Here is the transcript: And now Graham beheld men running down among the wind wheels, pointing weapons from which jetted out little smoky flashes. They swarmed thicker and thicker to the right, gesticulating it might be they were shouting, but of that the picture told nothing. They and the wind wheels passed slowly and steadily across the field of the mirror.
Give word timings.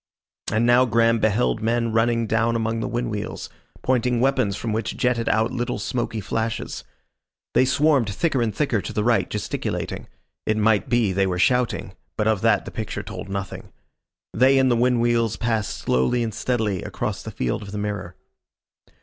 And 0.51 0.65
now 0.65 0.85
Graham 0.85 1.19
beheld 1.19 1.61
men 1.61 1.91
running 1.93 2.25
down 2.25 2.55
among 2.55 2.79
the 2.79 2.87
wind 2.87 3.11
wheels, 3.11 3.51
pointing 3.83 4.19
weapons 4.19 4.55
from 4.55 4.73
which 4.73 4.97
jetted 4.97 5.29
out 5.29 5.51
little 5.51 5.77
smoky 5.77 6.19
flashes. 6.19 6.83
They 7.53 7.65
swarmed 7.65 8.09
thicker 8.09 8.41
and 8.41 8.51
thicker 8.55 8.81
to 8.81 8.93
the 8.93 9.03
right, 9.03 9.29
gesticulating 9.29 10.07
it 10.47 10.57
might 10.57 10.89
be 10.89 11.13
they 11.13 11.27
were 11.27 11.37
shouting, 11.37 11.93
but 12.17 12.27
of 12.27 12.41
that 12.41 12.65
the 12.65 12.71
picture 12.71 13.03
told 13.03 13.29
nothing. 13.29 13.71
They 14.33 14.57
and 14.57 14.71
the 14.71 14.75
wind 14.75 15.01
wheels 15.01 15.37
passed 15.37 15.77
slowly 15.77 16.23
and 16.23 16.33
steadily 16.33 16.81
across 16.81 17.21
the 17.21 17.29
field 17.29 17.61
of 17.61 17.71
the 17.71 17.77
mirror. 17.77 18.15